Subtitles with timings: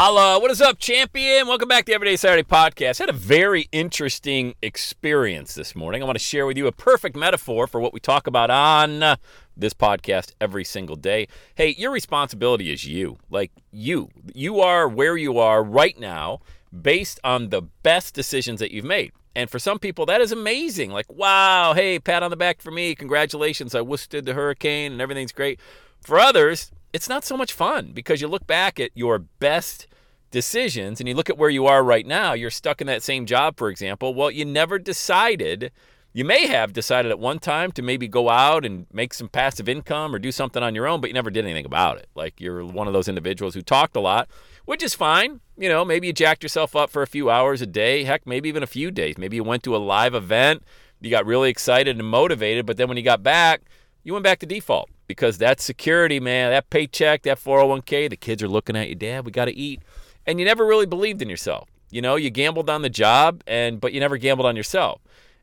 [0.00, 1.48] Holla, what is up, champion?
[1.48, 3.00] Welcome back to Everyday Saturday Podcast.
[3.00, 6.02] I had a very interesting experience this morning.
[6.02, 9.16] I want to share with you a perfect metaphor for what we talk about on
[9.56, 11.26] this podcast every single day.
[11.56, 13.18] Hey, your responsibility is you.
[13.28, 14.08] Like you.
[14.32, 16.42] You are where you are right now
[16.80, 19.10] based on the best decisions that you've made.
[19.34, 20.92] And for some people, that is amazing.
[20.92, 22.94] Like, wow, hey, pat on the back for me.
[22.94, 23.74] Congratulations.
[23.74, 25.58] I withstood the hurricane and everything's great.
[26.00, 29.86] For others, it's not so much fun because you look back at your best
[30.32, 32.32] decisions and you look at where you are right now.
[32.32, 34.14] You're stuck in that same job, for example.
[34.14, 35.70] Well, you never decided.
[36.12, 39.68] You may have decided at one time to maybe go out and make some passive
[39.68, 42.08] income or do something on your own, but you never did anything about it.
[42.16, 44.28] Like you're one of those individuals who talked a lot,
[44.64, 45.38] which is fine.
[45.56, 48.48] You know, maybe you jacked yourself up for a few hours a day, heck, maybe
[48.48, 49.16] even a few days.
[49.16, 50.64] Maybe you went to a live event,
[51.00, 53.60] you got really excited and motivated, but then when you got back,
[54.02, 58.42] you went back to default because that security, man, that paycheck, that 401k, the kids
[58.42, 59.82] are looking at you, Dad, we got to eat.
[60.26, 61.68] And you never really believed in yourself.
[61.90, 65.00] You know, you gambled on the job and but you never gambled on yourself.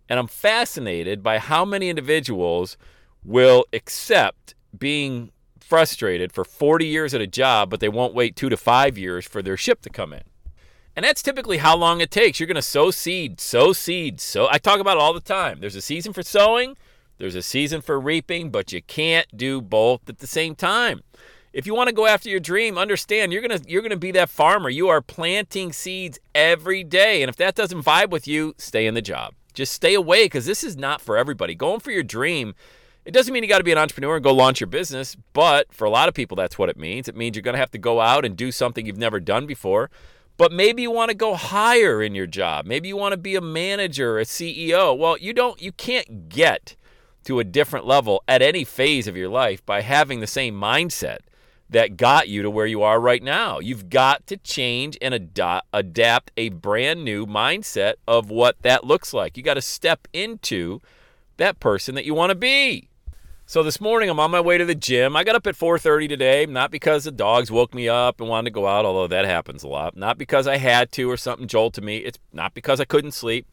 [0.07, 2.77] And I'm fascinated by how many individuals
[3.23, 8.49] will accept being frustrated for 40 years at a job, but they won't wait 2
[8.49, 10.21] to 5 years for their ship to come in.
[10.95, 12.39] And that's typically how long it takes.
[12.39, 14.47] You're going to sow seed, sow seed, sow.
[14.49, 15.59] I talk about it all the time.
[15.59, 16.77] There's a season for sowing,
[17.17, 21.01] there's a season for reaping, but you can't do both at the same time.
[21.53, 23.97] If you want to go after your dream, understand you're going to you're going to
[23.97, 24.69] be that farmer.
[24.69, 27.21] You are planting seeds every day.
[27.21, 29.33] And if that doesn't vibe with you, stay in the job.
[29.53, 31.55] Just stay away cuz this is not for everybody.
[31.55, 32.55] Going for your dream
[33.05, 35.71] it doesn't mean you got to be an entrepreneur and go launch your business, but
[35.71, 37.07] for a lot of people, that's what it means.
[37.07, 39.45] It means you're going to have to go out and do something you've never done
[39.45, 39.91] before.
[40.37, 42.65] But maybe you want to go higher in your job.
[42.65, 44.97] Maybe you want to be a manager, a CEO.
[44.97, 46.75] Well, you don't, you can't get
[47.25, 51.19] to a different level at any phase of your life by having the same mindset
[51.69, 53.59] that got you to where you are right now.
[53.59, 59.13] You've got to change and ad- adapt a brand new mindset of what that looks
[59.13, 59.35] like.
[59.35, 60.81] You got to step into
[61.37, 62.89] that person that you want to be.
[63.47, 65.15] So this morning I'm on my way to the gym.
[65.15, 68.45] I got up at 4:30 today, not because the dogs woke me up and wanted
[68.45, 69.95] to go out, although that happens a lot.
[69.95, 71.97] Not because I had to or something jolted me.
[71.97, 73.47] It's not because I couldn't sleep.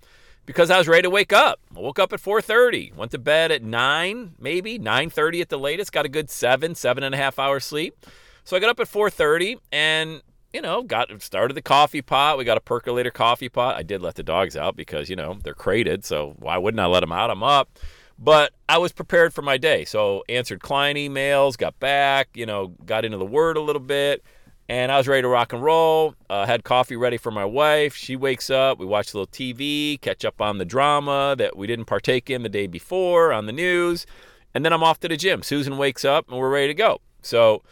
[0.45, 1.61] Because I was ready to wake up.
[1.77, 2.95] I woke up at 4:30.
[2.97, 5.93] Went to bed at 9, maybe 9:30 at the latest.
[5.93, 8.07] Got a good seven, seven and a half hours sleep.
[8.45, 12.37] So I got up at 4:30 and you know, got started the coffee pot.
[12.37, 13.77] We got a percolator coffee pot.
[13.77, 16.87] I did let the dogs out because, you know, they're crated, so why wouldn't I
[16.87, 17.31] let them out?
[17.31, 17.79] I'm up.
[18.19, 19.85] But I was prepared for my day.
[19.85, 24.23] So answered client emails, got back, you know, got into the word a little bit,
[24.73, 26.15] and I was ready to rock and roll.
[26.31, 27.95] Uh, had coffee ready for my wife.
[27.95, 28.79] She wakes up.
[28.79, 32.43] We watch a little TV, catch up on the drama that we didn't partake in
[32.43, 34.07] the day before on the news.
[34.55, 35.43] And then I'm off to the gym.
[35.43, 37.03] Susan wakes up and we're ready to go.
[37.21, 37.63] So,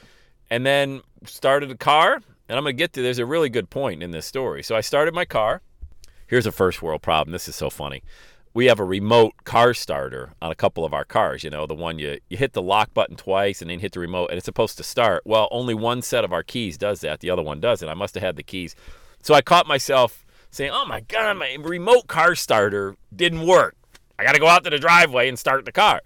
[0.50, 2.16] and then started the car.
[2.50, 4.62] And I'm going to get to there's a really good point in this story.
[4.62, 5.62] So I started my car.
[6.26, 7.32] Here's a first world problem.
[7.32, 8.02] This is so funny
[8.52, 11.44] we have a remote car starter on a couple of our cars.
[11.44, 14.00] You know, the one you, you hit the lock button twice and then hit the
[14.00, 15.22] remote and it's supposed to start.
[15.24, 17.20] Well, only one set of our keys does that.
[17.20, 17.88] The other one doesn't.
[17.88, 18.74] I must have had the keys.
[19.22, 23.76] So I caught myself saying, oh my God, my remote car starter didn't work.
[24.18, 26.00] I got to go out to the driveway and start the car.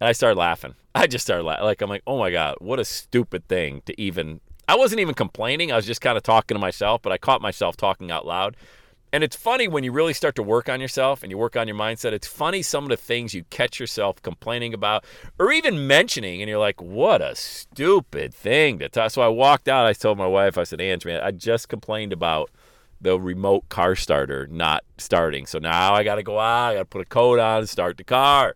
[0.00, 0.74] And I started laughing.
[0.94, 1.64] I just started laughing.
[1.64, 4.40] Like, I'm like, oh my God, what a stupid thing to even.
[4.66, 5.70] I wasn't even complaining.
[5.70, 8.56] I was just kind of talking to myself, but I caught myself talking out loud.
[9.12, 11.68] And it's funny when you really start to work on yourself and you work on
[11.68, 12.12] your mindset.
[12.12, 15.04] It's funny some of the things you catch yourself complaining about
[15.38, 19.10] or even mentioning, and you're like, what a stupid thing to talk.
[19.10, 19.86] So I walked out.
[19.86, 22.50] I told my wife, I said, Ange, man, I just complained about
[23.02, 25.44] the remote car starter not starting.
[25.44, 26.70] So now I got to go out.
[26.70, 28.54] I got to put a coat on and start the car.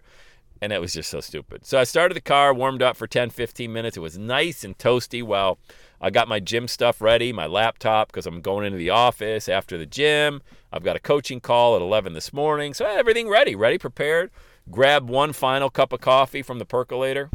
[0.62, 1.66] And it was just so stupid.
[1.66, 3.98] So I started the car, warmed up for 10, 15 minutes.
[3.98, 5.22] It was nice and toasty.
[5.22, 5.58] Well,
[6.00, 9.78] I got my gym stuff ready, my laptop, because I'm going into the office after
[9.78, 10.43] the gym.
[10.72, 12.75] I've got a coaching call at 11 this morning.
[12.75, 14.31] So everything ready, ready, prepared.
[14.70, 17.31] Grab one final cup of coffee from the percolator.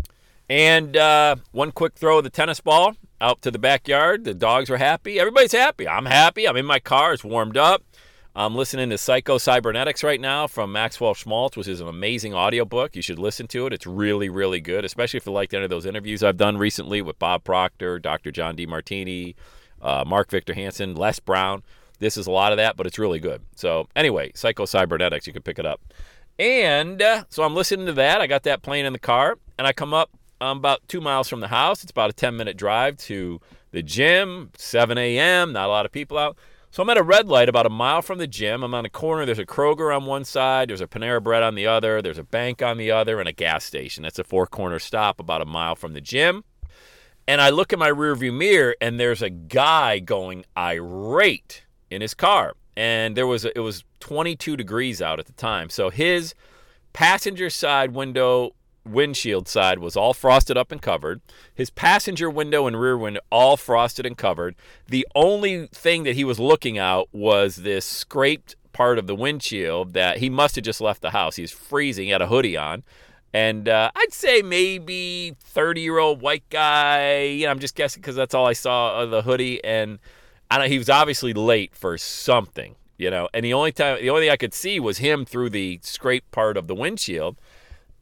[0.50, 4.26] And uh, one quick throw of the tennis ball out to the backyard.
[4.26, 5.20] The dogs are happy.
[5.20, 5.88] Everybody's happy.
[5.88, 6.48] I'm happy.
[6.48, 7.14] I'm in my car.
[7.14, 7.84] It's warmed up.
[8.34, 12.96] I'm listening to Psycho Cybernetics right now from Maxwell Maltz, which is an amazing audiobook.
[12.96, 13.74] You should listen to it.
[13.74, 17.02] It's really, really good, especially if you like any of those interviews I've done recently
[17.02, 18.32] with Bob Proctor, Dr.
[18.32, 19.36] John Demartini,
[19.82, 21.62] uh, Mark Victor Hansen, Les Brown.
[22.00, 23.42] This is a lot of that, but it's really good.
[23.56, 25.82] So, anyway, Psycho Cybernetics, you can pick it up.
[26.40, 28.22] And uh, so I'm listening to that.
[28.22, 30.10] I got that playing in the car, and I come up
[30.42, 31.84] I'm about two miles from the house.
[31.84, 33.40] It's about a 10 minute drive to
[33.72, 36.38] the gym, 7 a.m., not a lot of people out.
[36.74, 38.64] So I'm at a red light about a mile from the gym.
[38.64, 39.26] I'm on a corner.
[39.26, 42.24] There's a Kroger on one side, there's a Panera Bread on the other, there's a
[42.24, 44.04] bank on the other, and a gas station.
[44.04, 46.46] That's a four corner stop about a mile from the gym.
[47.28, 52.14] And I look in my rearview mirror, and there's a guy going irate in his
[52.14, 52.54] car.
[52.78, 55.70] And there was a, it was 22 degrees out at the time.
[55.70, 56.34] So his
[56.94, 58.56] passenger side window
[58.86, 61.22] windshield side was all frosted up and covered.
[61.54, 64.56] His passenger window and rear window all frosted and covered.
[64.88, 69.94] The only thing that he was looking out was this scraped part of the windshield
[69.94, 71.36] that he must have just left the house.
[71.36, 72.06] He's freezing.
[72.06, 72.84] He had a hoodie on.
[73.34, 77.24] And uh, I'd say maybe 30 year old white guy.
[77.24, 79.64] You know, I'm just guessing because that's all I saw of the hoodie.
[79.64, 80.00] And
[80.50, 83.30] I don't, he was obviously late for something, you know.
[83.34, 86.32] And the only time, the only thing I could see was him through the scraped
[86.32, 87.38] part of the windshield.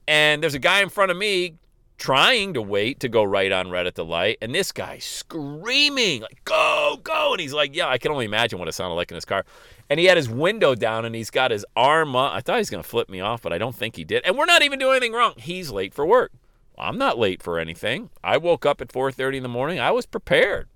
[0.09, 1.59] And there's a guy in front of me
[1.99, 6.23] trying to wait to go right on red at the light, and this guy screaming,
[6.23, 7.33] like, go, go.
[7.33, 9.45] And he's like, yeah, I can only imagine what it sounded like in his car.
[9.87, 12.33] And he had his window down and he's got his arm up.
[12.33, 14.23] I thought he was going to flip me off, but I don't think he did.
[14.25, 15.33] And we're not even doing anything wrong.
[15.37, 16.31] He's late for work.
[16.75, 18.09] I'm not late for anything.
[18.23, 19.79] I woke up at 4:30 in the morning.
[19.79, 20.69] I was prepared.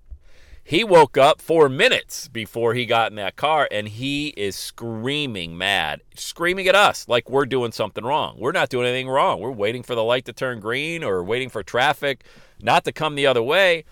[0.65, 5.57] He woke up four minutes before he got in that car and he is screaming
[5.57, 8.38] mad, screaming at us like we're doing something wrong.
[8.39, 9.42] We're not doing anything wrong.
[9.42, 12.24] We're waiting for the light to turn green or waiting for traffic
[12.62, 13.83] not to come the other way.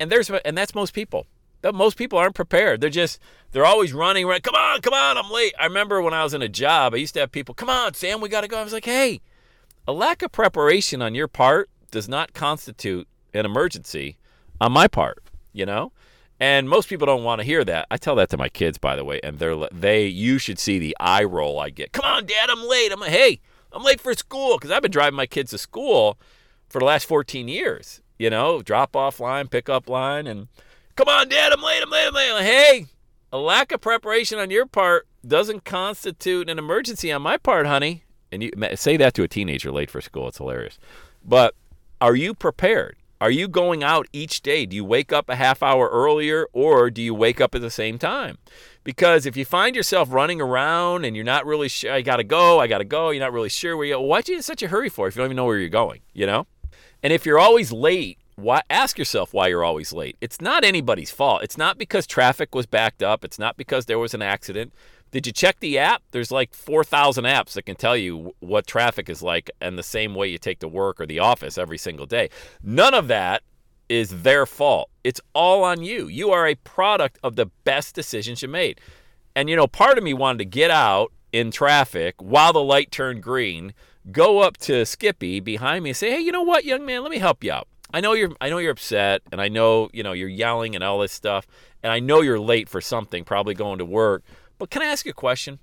[0.00, 1.26] And there's and that's most people.
[1.72, 2.80] Most people aren't prepared.
[2.80, 3.18] They're just
[3.52, 4.42] they're always running around.
[4.44, 5.54] Come on, come on, I'm late.
[5.58, 7.92] I remember when I was in a job, I used to have people, come on,
[7.92, 8.58] Sam, we gotta go.
[8.58, 9.20] I was like, hey,
[9.86, 14.16] a lack of preparation on your part does not constitute an emergency
[14.58, 15.22] on my part,
[15.52, 15.92] you know?
[16.40, 17.86] And most people don't want to hear that.
[17.90, 20.06] I tell that to my kids, by the way, and they're they.
[20.06, 21.92] You should see the eye roll I get.
[21.92, 22.92] Come on, Dad, I'm late.
[22.92, 23.40] I'm like, hey,
[23.72, 26.18] I'm late for school because I've been driving my kids to school
[26.68, 28.02] for the last 14 years.
[28.18, 30.48] You know, drop off line, pick up line, and
[30.96, 31.82] come on, Dad, I'm late.
[31.82, 32.06] I'm late.
[32.06, 32.32] I'm late.
[32.32, 32.86] Like, hey,
[33.32, 38.04] a lack of preparation on your part doesn't constitute an emergency on my part, honey.
[38.30, 40.28] And you say that to a teenager late for school.
[40.28, 40.78] It's hilarious.
[41.24, 41.54] But
[42.00, 42.96] are you prepared?
[43.24, 44.66] Are you going out each day?
[44.66, 47.70] Do you wake up a half hour earlier or do you wake up at the
[47.70, 48.36] same time?
[48.84, 52.22] Because if you find yourself running around and you're not really sure, I got to
[52.22, 54.42] go, I got to go, you're not really sure where you go, why'd you in
[54.42, 56.46] such a hurry for if you don't even know where you're going, you know?
[57.02, 60.18] And if you're always late, why, ask yourself why you're always late.
[60.20, 61.42] It's not anybody's fault.
[61.42, 63.24] It's not because traffic was backed up.
[63.24, 64.74] It's not because there was an accident.
[65.10, 66.02] Did you check the app?
[66.10, 70.14] There's like 4,000 apps that can tell you what traffic is like and the same
[70.14, 72.30] way you take to work or the office every single day.
[72.62, 73.42] None of that
[73.88, 74.90] is their fault.
[75.04, 76.08] It's all on you.
[76.08, 78.80] You are a product of the best decisions you made.
[79.36, 82.90] And you know, part of me wanted to get out in traffic while the light
[82.90, 83.74] turned green,
[84.10, 87.10] go up to Skippy behind me and say, "Hey, you know what, young man, let
[87.10, 87.68] me help you out.
[87.92, 90.82] I know you're I know you're upset and I know, you know, you're yelling and
[90.82, 91.46] all this stuff,
[91.82, 94.22] and I know you're late for something, probably going to work."
[94.70, 95.58] Can I ask you a question?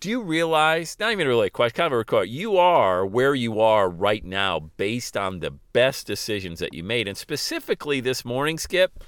[0.00, 3.34] Do you realize, not even really a question, kind of a record, you are where
[3.34, 7.08] you are right now based on the best decisions that you made.
[7.08, 9.02] And specifically this morning, Skip,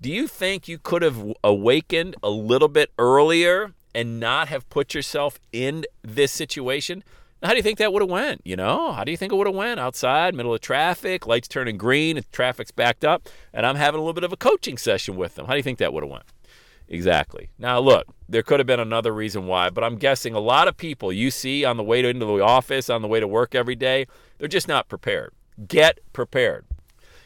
[0.00, 4.94] do you think you could have awakened a little bit earlier and not have put
[4.94, 7.04] yourself in this situation?
[7.42, 8.40] How do you think that would have went?
[8.44, 11.48] You know, how do you think it would have went outside, middle of traffic, lights
[11.48, 14.76] turning green, and traffic's backed up, and I'm having a little bit of a coaching
[14.76, 15.46] session with them?
[15.46, 16.24] How do you think that would have went?
[16.90, 17.50] Exactly.
[17.56, 20.76] Now, look, there could have been another reason why, but I'm guessing a lot of
[20.76, 23.54] people you see on the way to, into the office, on the way to work
[23.54, 24.06] every day,
[24.38, 25.32] they're just not prepared.
[25.68, 26.66] Get prepared.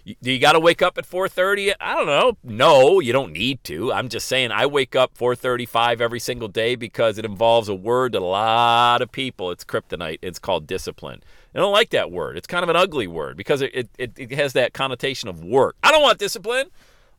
[0.05, 1.73] do you got to wake up at 4:30?
[1.81, 2.37] I don't know.
[2.43, 3.91] No, you don't need to.
[3.91, 8.13] I'm just saying I wake up 4:35 every single day because it involves a word
[8.13, 10.19] that a lot of people it's kryptonite.
[10.21, 11.23] It's called discipline.
[11.55, 12.37] I don't like that word.
[12.37, 15.77] It's kind of an ugly word because it, it, it has that connotation of work.
[15.83, 16.71] I don't want discipline.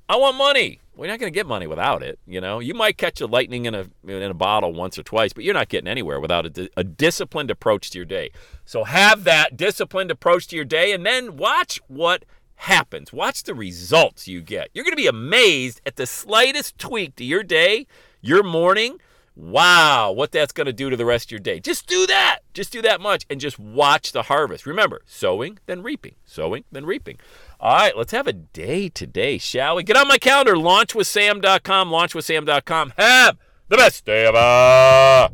[0.08, 0.80] I want money.
[0.96, 2.20] We're not going to get money without it.
[2.26, 5.34] You know, you might catch a lightning in a in a bottle once or twice,
[5.34, 8.32] but you're not getting anywhere without a, a disciplined approach to your day.
[8.64, 12.24] So have that disciplined approach to your day, and then watch what
[12.56, 13.12] happens.
[13.12, 14.70] Watch the results you get.
[14.74, 17.88] You're going to be amazed at the slightest tweak to your day,
[18.22, 19.00] your morning.
[19.38, 21.60] Wow, what that's going to do to the rest of your day.
[21.60, 22.40] Just do that.
[22.54, 24.66] Just do that much and just watch the harvest.
[24.66, 26.16] Remember, sowing, then reaping.
[26.24, 27.18] Sowing, then reaping.
[27.66, 29.82] All right, let's have a day today, shall we?
[29.82, 32.94] Get on my calendar, launchwithsam.com, launchwithsam.com.
[32.96, 33.38] Have
[33.70, 35.34] the best day ever.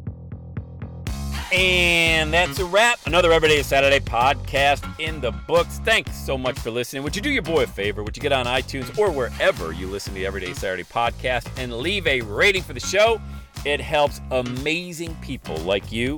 [1.54, 3.00] And that's a wrap.
[3.06, 5.80] Another Everyday Saturday podcast in the books.
[5.80, 7.04] Thanks so much for listening.
[7.04, 8.02] Would you do your boy a favor?
[8.02, 11.80] Would you get on iTunes or wherever you listen to the Everyday Saturday podcast and
[11.80, 13.22] leave a rating for the show?
[13.66, 16.18] It helps amazing people like you